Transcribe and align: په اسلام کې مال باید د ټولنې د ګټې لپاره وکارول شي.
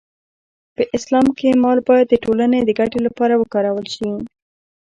په 0.75 0.83
اسلام 0.97 1.27
کې 1.37 1.59
مال 1.63 1.79
باید 1.89 2.05
د 2.09 2.13
ټولنې 2.23 2.59
د 2.63 2.69
ګټې 2.79 2.99
لپاره 3.07 3.33
وکارول 3.41 3.85
شي. 3.95 4.09